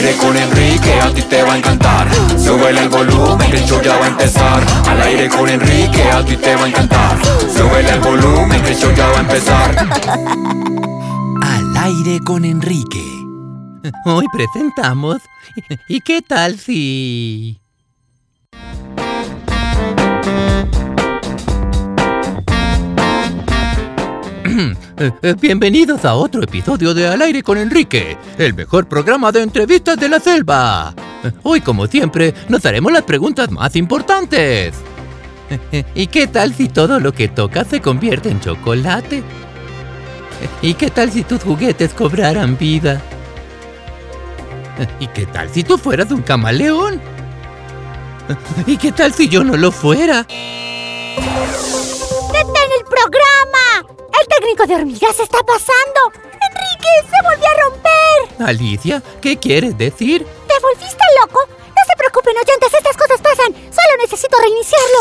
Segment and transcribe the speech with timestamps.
[0.00, 2.08] Aire con Enrique, a ti te va a encantar.
[2.38, 4.62] Súbele el volumen, que el show ya va a empezar.
[4.88, 7.18] Al aire con Enrique, a ti te va a encantar.
[7.54, 9.76] Súbele el volumen, que el show ya va a empezar.
[11.42, 13.04] Al aire con Enrique.
[14.06, 15.18] Hoy presentamos.
[15.88, 17.59] ¿Y qué tal si.?
[25.40, 30.08] Bienvenidos a otro episodio de Al aire con Enrique, el mejor programa de entrevistas de
[30.08, 30.94] la selva.
[31.24, 34.74] Eh, Hoy, como siempre, nos haremos las preguntas más importantes.
[35.94, 39.22] ¿Y qué tal si todo lo que tocas se convierte en chocolate?
[40.62, 43.00] ¿Y qué tal si tus juguetes cobraran vida?
[45.00, 47.00] ¿Y qué tal si tú fueras un camaleón?
[48.66, 50.26] ¿Y qué tal si yo no lo fuera?
[54.50, 54.56] ¡Detén el programa!
[54.56, 56.00] ¡El técnico de hormigas está pasando!
[56.32, 58.48] ¡Enrique, se volvió a romper!
[58.48, 60.24] Alicia, ¿qué quieres decir?
[60.24, 61.40] ¿Te volviste loco?
[61.46, 63.52] No se preocupen, oyentes, estas cosas pasan.
[63.52, 65.00] Solo necesito reiniciarlo.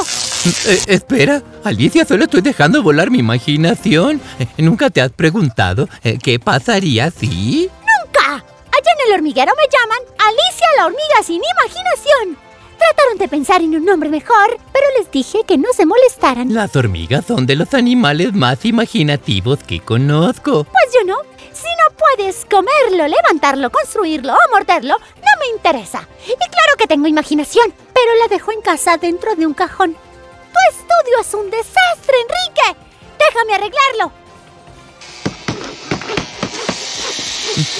[0.67, 4.21] Eh, espera, Alicia, solo estoy dejando volar mi imaginación.
[4.39, 7.69] Eh, ¿Nunca te has preguntado eh, qué pasaría si...?
[7.69, 8.35] ¡Nunca!
[8.35, 12.48] Allá en el hormiguero me llaman Alicia la hormiga sin imaginación.
[12.79, 16.53] Trataron de pensar en un nombre mejor, pero les dije que no se molestaran.
[16.53, 20.63] Las hormigas son de los animales más imaginativos que conozco.
[20.63, 21.17] Pues yo no.
[21.51, 26.07] Si no puedes comerlo, levantarlo, construirlo o morderlo, no me interesa.
[26.25, 29.93] Y claro que tengo imaginación, pero la dejo en casa dentro de un cajón.
[29.93, 32.79] Tu estudio es un desastre, Enrique.
[33.19, 34.18] Déjame arreglarlo.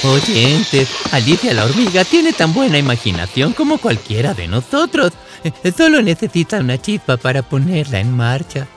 [0.04, 5.14] Oyentes, Alicia la hormiga tiene tan buena imaginación como cualquiera de nosotros.
[5.44, 8.68] Eh, Solo necesita una chispa para ponerla en marcha.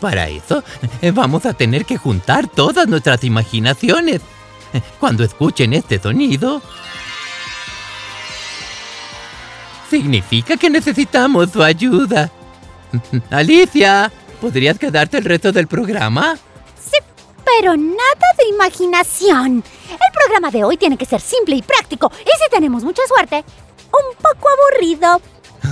[0.00, 0.62] Para eso,
[1.00, 4.20] eh, vamos a tener que juntar todas nuestras imaginaciones.
[4.74, 6.60] Eh, Cuando escuchen este sonido,
[9.90, 12.30] significa que necesitamos su ayuda.
[13.30, 16.36] Alicia, ¿podrías quedarte el resto del programa?
[16.78, 16.98] Sí,
[17.44, 19.64] pero nada de imaginación.
[20.06, 22.10] El programa de hoy tiene que ser simple y práctico.
[22.20, 23.44] Y si tenemos mucha suerte,
[23.86, 25.20] un poco aburrido.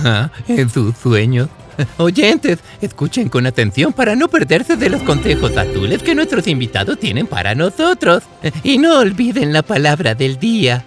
[0.05, 1.49] Ah, en sus sueños.
[1.97, 7.27] Oyentes, escuchen con atención para no perderse de los consejos azules que nuestros invitados tienen
[7.27, 8.23] para nosotros.
[8.63, 10.85] Y no olviden la palabra del día,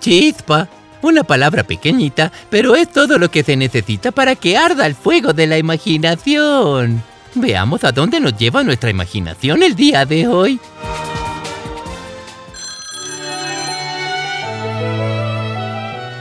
[0.00, 0.68] chispa.
[1.02, 5.34] Una palabra pequeñita, pero es todo lo que se necesita para que arda el fuego
[5.34, 7.02] de la imaginación.
[7.34, 10.58] Veamos a dónde nos lleva nuestra imaginación el día de hoy.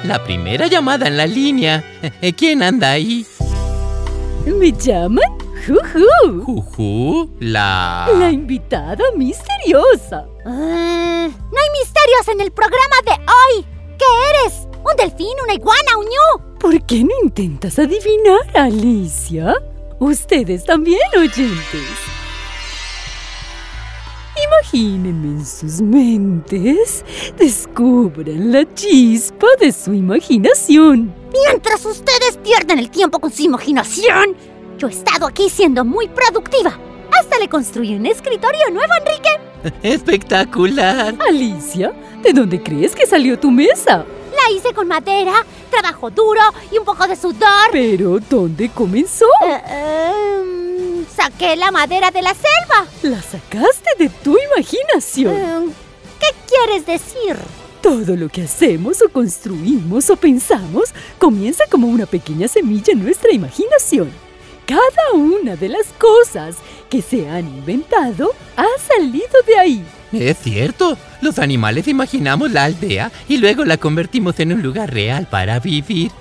[0.03, 1.84] La primera llamada en la línea.
[2.38, 3.25] ¿Quién anda ahí?
[4.46, 5.24] ¿Me llaman?
[5.66, 6.44] ¡Juju!
[6.44, 8.09] Juju, la...
[8.19, 10.25] La invitada misteriosa.
[10.46, 13.66] Ah, no hay misterios en el programa de hoy.
[13.97, 14.68] ¿Qué eres?
[14.84, 16.58] ¿Un delfín, una iguana, un ñu?
[16.59, 19.56] ¿Por qué no intentas adivinar, Alicia?
[20.00, 21.88] Ustedes también, oyentes.
[24.48, 27.06] Imagínense en sus mentes.
[27.38, 31.14] Descubran la chispa de su imaginación.
[31.31, 34.36] Mientras ustedes pierden el tiempo con su imaginación,
[34.78, 36.78] yo he estado aquí siendo muy productiva.
[37.12, 39.78] Hasta le construí un escritorio nuevo, Enrique.
[39.84, 41.16] Espectacular.
[41.28, 44.06] Alicia, ¿de dónde crees que salió tu mesa?
[44.32, 45.34] La hice con madera,
[45.70, 47.70] trabajo duro y un poco de sudor.
[47.72, 49.28] Pero, ¿dónde comenzó?
[49.44, 50.43] Em,
[51.23, 52.88] saqué la madera de la selva.
[53.01, 55.35] La sacaste de tu imaginación.
[55.35, 55.72] Em,
[56.19, 57.37] ¿Qué quieres decir?
[57.81, 63.31] Todo lo que hacemos o construimos o pensamos comienza como una pequeña semilla en nuestra
[63.31, 64.11] imaginación.
[64.66, 66.55] Cada una de las cosas
[66.90, 69.85] que se han inventado ha salido de ahí.
[70.14, 70.97] Es cierto.
[71.22, 76.11] Los animales imaginamos la aldea y luego la convertimos en un lugar real para vivir.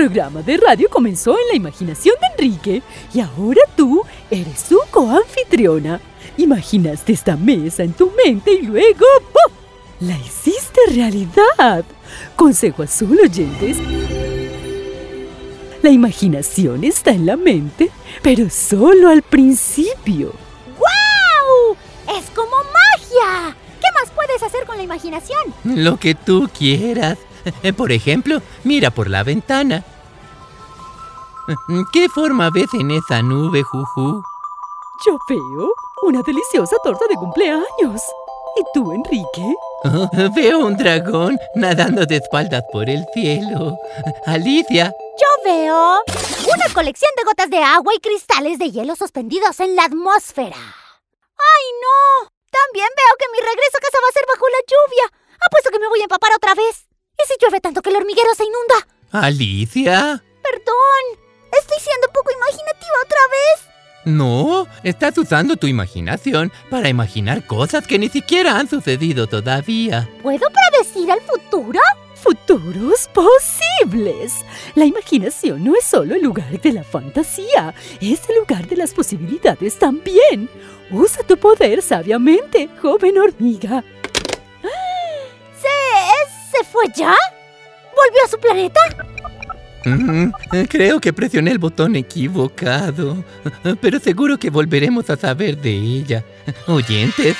[0.00, 2.82] Programa de radio comenzó en la imaginación de Enrique
[3.12, 6.00] y ahora tú eres su coanfitriona.
[6.38, 9.52] Imaginaste esta mesa en tu mente y luego ¡puf!
[10.00, 11.84] La hiciste realidad.
[12.34, 13.76] Consejo azul, oyentes.
[15.82, 17.90] La imaginación está en la mente,
[18.22, 20.32] pero solo al principio.
[20.78, 21.76] ¡Guau!
[22.18, 23.54] ¡Es como magia!
[23.78, 25.42] ¿Qué más puedes hacer con la imaginación?
[25.62, 27.18] Lo que tú quieras.
[27.76, 29.84] Por ejemplo, mira por la ventana.
[31.92, 34.22] ¿Qué forma ves en esa nube, Juju?
[35.06, 35.72] Yo veo
[36.02, 38.02] una deliciosa torta de cumpleaños.
[38.56, 39.54] ¿Y tú, Enrique?
[39.84, 43.78] Oh, veo un dragón nadando de espaldas por el cielo.
[44.26, 46.02] Alicia, Yo veo
[46.54, 50.56] una colección de gotas de agua y cristales de hielo suspendidos en la atmósfera.
[50.56, 52.28] ¡Ay, no!
[52.50, 55.20] También veo que mi regreso a casa va a ser bajo la lluvia.
[55.46, 56.86] Apuesto que me voy a empapar otra vez.
[57.16, 58.86] ¿Y si llueve tanto que el hormiguero se inunda?
[59.12, 60.22] Alicia.
[60.42, 61.29] Perdón.
[61.52, 63.70] Estoy siendo poco imaginativa otra vez.
[64.04, 70.08] No, estás usando tu imaginación para imaginar cosas que ni siquiera han sucedido todavía.
[70.22, 71.78] ¿Puedo predecir el futuro?
[72.14, 74.44] Futuros posibles.
[74.74, 78.92] La imaginación no es solo el lugar de la fantasía, es el lugar de las
[78.92, 80.48] posibilidades también.
[80.90, 83.84] Usa tu poder sabiamente, joven hormiga.
[85.60, 87.14] ¿Se, ¿Se fue ya?
[87.94, 88.80] ¿Volvió a su planeta?
[89.84, 90.30] Mm,
[90.68, 93.24] Creo que presioné el botón equivocado,
[93.80, 96.24] pero seguro que volveremos a saber de ella.
[96.66, 97.36] Oyentes,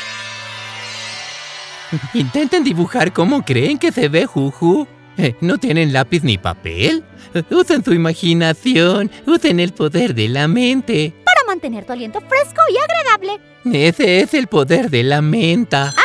[2.14, 4.86] intenten dibujar cómo creen que se ve Juju.
[5.18, 7.04] Eh, ¿No tienen lápiz ni papel?
[7.50, 11.12] Usen su imaginación, usen el poder de la mente.
[11.24, 13.40] Para mantener tu aliento fresco y agradable.
[13.86, 15.92] Ese es el poder de la menta.
[15.92, 15.96] Sí,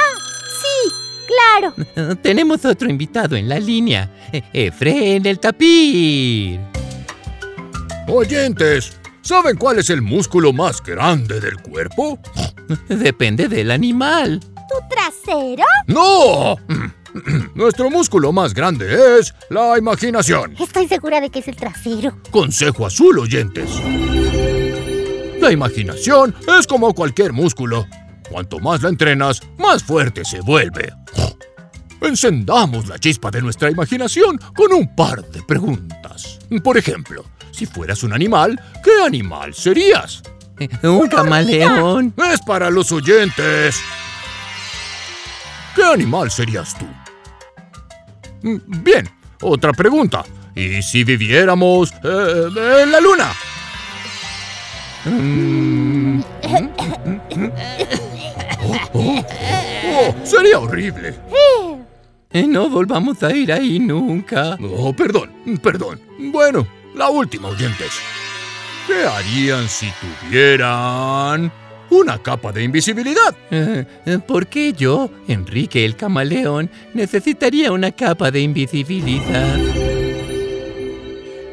[1.26, 2.16] claro.
[2.22, 6.60] Tenemos otro invitado en la línea, Eh, Efren el tapir.
[8.08, 12.20] Oyentes, ¿saben cuál es el músculo más grande del cuerpo?
[12.90, 14.40] Depende del animal.
[14.40, 15.64] ¿Tu trasero?
[15.88, 16.56] ¡No!
[17.56, 20.56] Nuestro músculo más grande es la imaginación.
[20.60, 22.18] Estoy segura de que es el trasero.
[22.30, 23.70] Consejo azul, oyentes.
[25.40, 27.86] La imaginación es como cualquier músculo.
[28.30, 30.92] Cuanto más la entrenas, más fuerte se vuelve.
[32.02, 36.40] Encendamos la chispa de nuestra imaginación con un par de preguntas.
[36.64, 40.22] Por ejemplo, si fueras un animal, ¿qué animal serías?
[40.60, 42.14] Eh, Un camaleón.
[42.32, 43.80] Es para los oyentes.
[45.76, 46.86] ¿Qué animal serías tú?
[48.44, 49.10] Mm, Bien,
[49.42, 50.24] otra pregunta.
[50.56, 53.32] ¿Y si viviéramos eh, en la luna?
[55.06, 56.22] Mm,
[58.68, 61.14] Oh, oh, sería horrible.
[62.36, 64.58] Eh, No volvamos a ir ahí nunca.
[64.62, 66.02] Oh, perdón, perdón.
[66.20, 67.94] Bueno, la última, oyentes.
[68.88, 69.92] ¿Qué harían si
[70.22, 71.52] tuvieran
[71.90, 73.36] una capa de invisibilidad?
[73.50, 79.58] Eh, eh, ¿Por qué yo, Enrique el camaleón, necesitaría una capa de invisibilidad?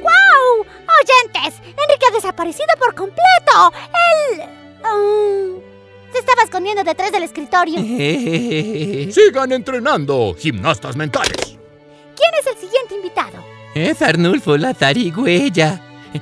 [0.02, 0.66] ¡Wow!
[1.00, 1.60] ¡Oyentes!
[1.64, 3.72] Enrique ha desaparecido por completo.
[4.32, 4.42] Él...
[4.82, 5.61] se estaba
[6.52, 7.78] escondiendo detrás del escritorio.
[7.78, 11.56] Eh, Sigan entrenando, gimnastas mentales.
[12.14, 13.42] ¿Quién es el siguiente invitado?
[13.74, 15.80] Es Arnulfo la zarigüeya.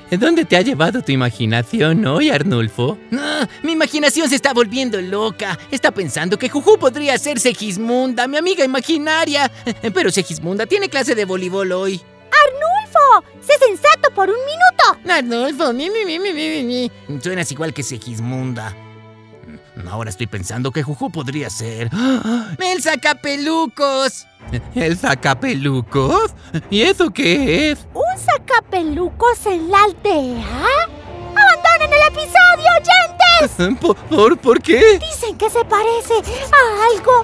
[0.09, 2.97] Eh, ¿Dónde te ha llevado tu imaginación hoy, Arnulfo?
[3.12, 5.59] Ah, mi imaginación se está volviendo loca.
[5.69, 9.50] Está pensando que Juju podría ser Segismunda, mi amiga imaginaria.
[9.67, 12.00] Eh, Pero Segismunda tiene clase de voleibol hoy.
[12.31, 13.29] ¡Arnulfo!
[13.41, 15.12] ¡Sé sensato por un minuto!
[15.12, 17.21] Arnulfo, mi, mi, mi, mi, mi, mi, mi.
[17.21, 18.76] Suenas igual que Segismunda.
[19.91, 21.91] Ahora estoy pensando que Juju podría ser.
[21.93, 22.55] ¡Ah!
[22.59, 24.27] ¡El sacapelucos!
[24.75, 26.31] ¿El sacapelucos?
[26.71, 27.88] ¿Y eso qué es?
[27.93, 30.47] ¿Un sacapelucos en la aldea?
[31.35, 33.79] ¡Abandonen el episodio, oyentes!
[33.81, 35.00] ¿Por, por, por qué?
[35.00, 37.23] Dicen que se parece a algo...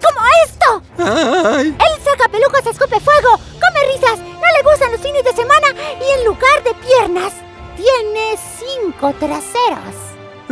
[0.00, 0.82] ¡Como esto!
[0.98, 1.66] ¡Ay!
[1.76, 6.24] El sacapelucos escupe fuego, come risas, no le gustan los fines de semana y en
[6.24, 7.32] lugar de piernas,
[7.76, 10.03] tiene cinco traseros.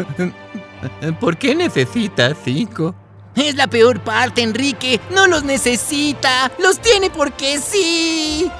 [1.20, 2.94] ¿Por qué necesitas cinco?
[3.34, 5.00] Es la peor parte, Enrique.
[5.10, 6.50] No los necesita.
[6.58, 8.50] Los tiene porque sí.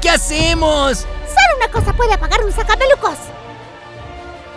[0.00, 0.98] ¿Qué hacemos?
[0.98, 3.18] Solo una cosa puede apagar un sacapelucos.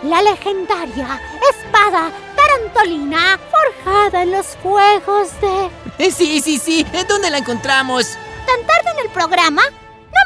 [0.02, 5.70] La legendaria espada tarantolina forjada en los fuegos de...
[6.06, 6.86] Eh, Sí, sí, sí.
[7.08, 8.16] ¿Dónde la encontramos?
[8.46, 9.62] ¿Tan tarde en el programa?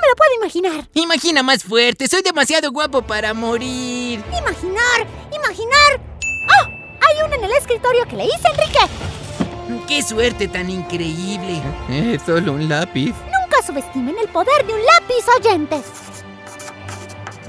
[0.01, 0.89] No me lo puedo imaginar.
[0.95, 2.09] Imagina más fuerte.
[2.09, 4.23] Soy demasiado guapo para morir.
[4.39, 6.01] Imaginar, imaginar.
[6.49, 6.67] ¡Oh!
[6.67, 8.79] Hay uno en el escritorio que le hice a Enrique.
[9.87, 11.61] ¡Qué suerte tan increíble!
[11.91, 13.13] Es solo un lápiz.
[13.27, 15.85] Nunca subestimen el poder de un lápiz, oyentes.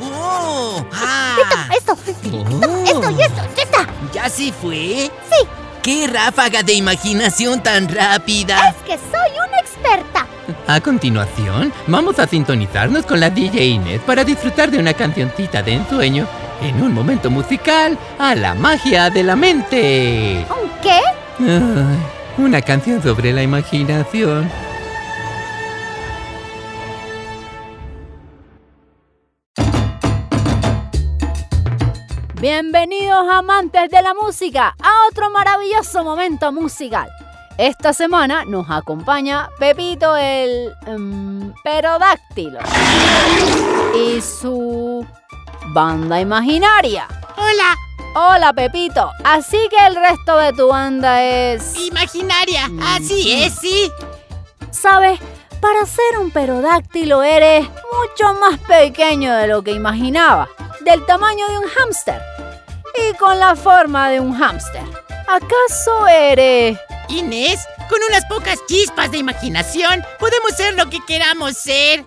[0.02, 0.84] ¡Oh!
[0.92, 1.38] ¡Ah!
[1.78, 1.94] Esto,
[2.34, 2.84] Oh.
[2.86, 3.88] esto y esto, ya está.
[4.14, 5.10] ¿Ya se fue?
[5.30, 5.48] Sí,
[5.84, 8.70] ¡Qué ráfaga de imaginación tan rápida!
[8.70, 10.28] es que soy una experta.
[10.68, 15.74] A continuación, vamos a sintonizarnos con la DJ Inés para disfrutar de una cancioncita de
[15.74, 16.28] ensueño
[16.62, 20.46] en un momento musical a la magia de la mente.
[20.50, 21.00] ¿Un qué?
[21.40, 21.98] Ay,
[22.38, 24.50] una canción sobre la imaginación.
[32.40, 37.08] Bienvenidos amantes de la música a otro maravilloso momento musical.
[37.58, 42.60] Esta semana nos acompaña Pepito el em, perodáctilo
[43.96, 45.06] y su
[45.74, 47.08] banda imaginaria.
[47.38, 47.76] Hola,
[48.14, 51.78] Hola Pepito, así que el resto de tu banda es...
[51.78, 52.70] imaginaria.
[52.84, 53.90] Así es, sí.
[54.70, 55.18] ¿Sabes?
[55.62, 60.50] Para ser un perodáctilo eres mucho más pequeño de lo que imaginaba,
[60.82, 62.22] del tamaño de un hámster
[62.98, 64.84] y con la forma de un hámster.
[65.28, 66.78] ¿Acaso eres...
[67.12, 72.06] Con unas pocas chispas de imaginación, podemos ser lo que queramos ser.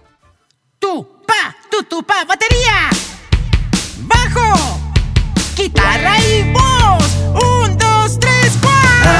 [0.79, 1.55] Tú, pa,
[1.91, 2.89] tú, pa, batería.
[3.99, 4.81] Bajo.
[5.57, 7.05] Guitarra y voz.
[7.35, 9.11] Un, dos, tres, cuatro.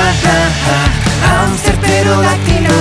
[1.23, 2.75] Hamster pterodáctilo,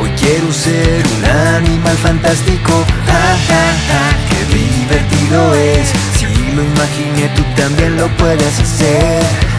[0.00, 2.86] hoy quiero ser un animal fantástico.
[3.06, 5.88] Ja, ja, qué divertido es.
[6.16, 9.55] Si lo imaginé, tú también lo puedes hacer.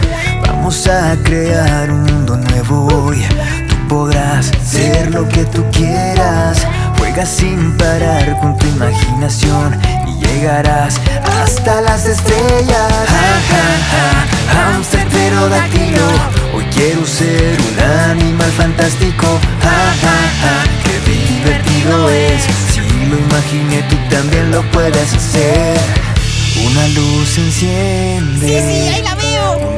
[0.60, 3.24] Vamos a crear un mundo nuevo hoy.
[3.68, 6.58] Tú podrás ser lo que tú quieras.
[6.98, 11.00] Juega sin parar con tu imaginación y llegarás
[11.40, 12.92] hasta las estrellas.
[13.14, 16.06] Ja, ja, ja, hamster pterodáctilo,
[16.52, 19.26] hoy quiero ser un animal fantástico.
[19.62, 22.42] Ja, ja, ja, qué divertido es.
[22.72, 25.78] Si lo imaginé, tú también lo puedes hacer.
[26.66, 28.46] Una luz enciende.
[28.46, 29.17] Sí, sí, ahí la veo.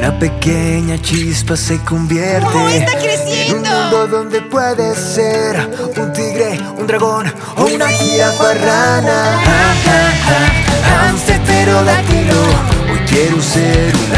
[0.01, 3.69] Una pequeña chispa se convierte ¡Oh, está en un creciendo!
[3.69, 5.55] mundo donde puedes ser
[5.95, 9.39] un tigre, un dragón o una jirafa rana.
[9.45, 11.39] Ja, ja, ja, hamster
[13.11, 14.15] quiero ser un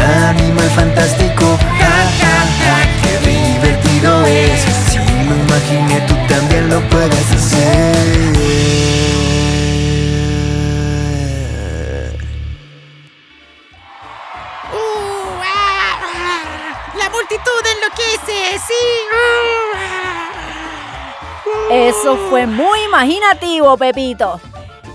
[23.34, 24.40] imaginativo, Pepito.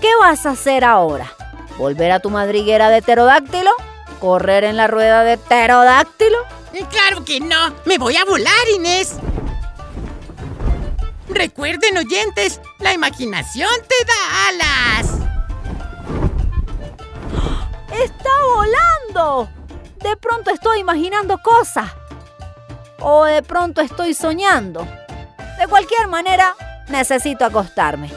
[0.00, 1.30] ¿Qué vas a hacer ahora?
[1.76, 3.70] ¿Volver a tu madriguera de pterodáctilo?
[4.18, 6.38] ¿Correr en la rueda de pterodáctilo?
[6.90, 7.74] Claro que no.
[7.84, 9.16] Me voy a volar, Inés.
[11.28, 15.10] Recuerden, oyentes, la imaginación te da alas.
[17.92, 19.48] ¡Está volando!
[20.02, 21.90] De pronto estoy imaginando cosas.
[23.00, 24.86] O de pronto estoy soñando.
[25.58, 26.54] De cualquier manera,
[26.90, 28.10] necesito acostarme.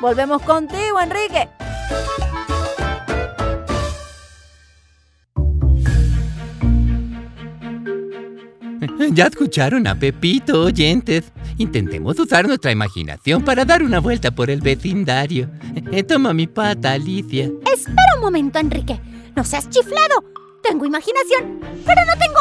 [0.00, 1.48] Volvemos contigo, Enrique.
[9.12, 11.32] Ya escucharon a Pepito, oyentes.
[11.58, 15.50] Intentemos usar nuestra imaginación para dar una vuelta por el vecindario.
[15.92, 17.50] Eh, Toma mi pata, Alicia.
[17.72, 19.00] Espera un momento, Enrique.
[19.34, 20.24] No seas chiflado.
[20.62, 22.39] Tengo imaginación, pero no tengo.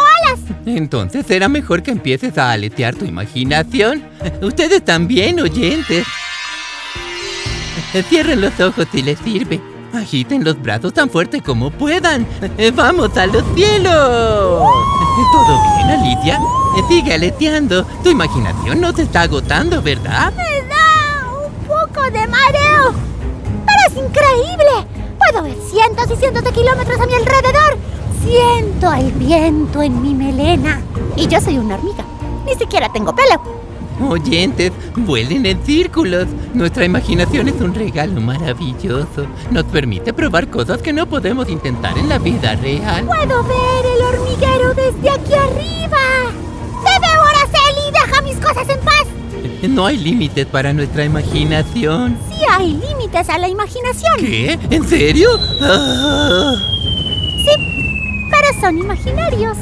[0.65, 4.03] Entonces será mejor que empieces a aletear tu imaginación.
[4.41, 6.05] Ustedes también, oyentes.
[8.07, 9.59] Cierren los ojos si les sirve.
[9.93, 12.27] Agiten los brazos tan fuerte como puedan.
[12.75, 14.63] ¡Vamos a los cielos!
[15.31, 16.39] ¿Todo bien, Alicia?
[16.87, 17.83] Sigue aleteando.
[18.03, 20.31] Tu imaginación no se está agotando, ¿verdad?
[20.37, 22.93] Me da un poco de mareo.
[23.65, 24.87] Pero es increíble.
[25.17, 27.77] Puedo ver cientos y cientos de kilómetros a mi alrededor.
[28.23, 30.81] Siento el viento en mi melena.
[31.15, 32.05] Y yo soy una hormiga.
[32.45, 33.41] Ni siquiera tengo pelo.
[34.01, 36.27] Oyentes, vuelen en círculos.
[36.53, 39.25] Nuestra imaginación es un regalo maravilloso.
[39.51, 43.05] Nos permite probar cosas que no podemos intentar en la vida real.
[43.05, 45.97] Puedo ver el hormiguero desde aquí arriba.
[46.83, 47.91] ¡Débora, Celi!
[47.91, 49.05] ¡Deja mis cosas en paz!
[49.67, 52.17] No hay límites para nuestra imaginación.
[52.29, 54.13] Sí hay límites a la imaginación.
[54.19, 54.57] ¿Qué?
[54.69, 55.29] ¿En serio?
[55.61, 56.55] Ah.
[57.45, 57.78] Sí,
[58.59, 59.57] son imaginarios.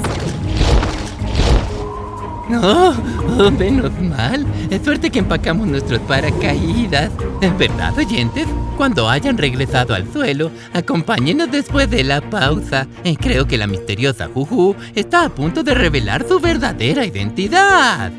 [2.50, 2.94] Oh,
[3.40, 4.46] oh, menos mal.
[4.70, 7.12] Es suerte que empacamos nuestros paracaídas.
[7.58, 8.48] ¿Verdad, oyentes?
[8.78, 12.88] Cuando hayan regresado al suelo, acompáñenos después de la pausa.
[13.04, 18.12] Eh, Creo que la misteriosa Juju está a punto de revelar su verdadera identidad.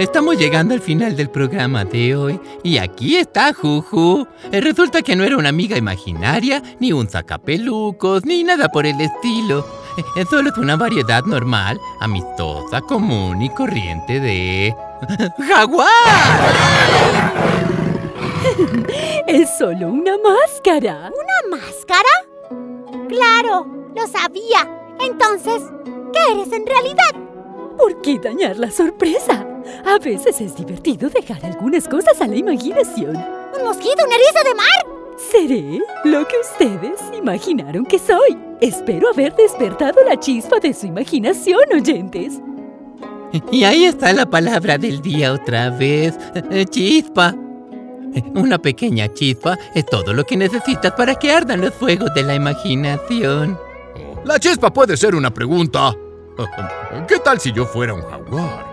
[0.00, 4.26] Estamos llegando al final del programa de hoy y aquí está Juju.
[4.50, 8.98] Eh, Resulta que no era una amiga imaginaria, ni un sacapelucos, ni nada por el
[8.98, 9.66] estilo.
[10.16, 14.74] eh, solo es una variedad normal, amistosa, común y corriente de...
[15.38, 15.88] ¡Jaguar!
[19.26, 21.10] Es solo una máscara.
[21.12, 22.08] ¿Una máscara?
[23.06, 24.66] Claro, lo sabía.
[24.98, 25.62] Entonces,
[26.12, 27.14] ¿qué eres en realidad?
[27.78, 29.46] ¿Por qué dañar la sorpresa?
[29.86, 33.16] A veces es divertido dejar algunas cosas a la imaginación.
[33.16, 34.04] ¿Un mosquito?
[34.06, 35.00] ¿Un erizo de mar?
[35.30, 38.38] Seré lo que ustedes imaginaron que soy.
[38.60, 42.40] Espero haber despertado la chispa de su imaginación, oyentes.
[43.52, 46.18] Y ahí está la palabra del día otra vez.
[46.50, 47.34] eh, Chispa.
[48.34, 52.34] Una pequeña chispa es todo lo que necesitas para que ardan los fuegos de la
[52.34, 53.56] imaginación.
[54.24, 55.94] La chispa puede ser una pregunta.
[57.08, 58.69] ¿Qué tal si yo fuera un jaguar?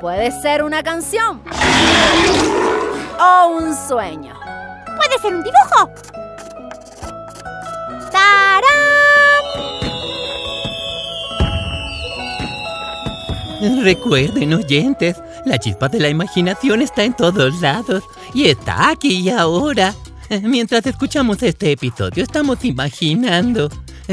[0.00, 1.42] Puede ser una canción.
[3.18, 4.34] O un sueño.
[4.96, 5.90] Puede ser un dibujo.
[8.10, 8.62] ¡Tarán!
[13.82, 19.30] Recuerden, oyentes, la chispa de la imaginación está en todos lados y está aquí y
[19.30, 19.94] ahora.
[20.42, 23.68] Mientras escuchamos este episodio, estamos imaginando.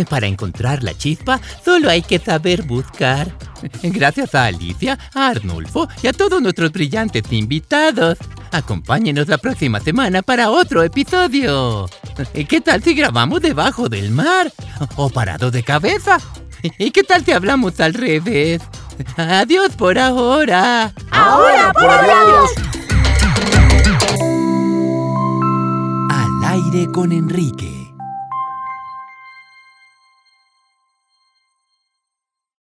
[0.10, 3.32] Para encontrar la chispa, solo hay que saber buscar.
[3.84, 8.18] Gracias a Alicia, a Arnulfo y a todos nuestros brillantes invitados.
[8.52, 11.90] Acompáñenos la próxima semana para otro episodio.
[12.48, 14.52] ¿Qué tal si grabamos debajo del mar?
[14.96, 16.20] ¿O parado de cabeza?
[16.78, 18.62] ¿Y qué tal si hablamos al revés?
[19.18, 20.94] Adiós por ahora.
[21.12, 22.52] ¡Ahora por adiós!
[26.10, 27.83] Al aire con Enrique.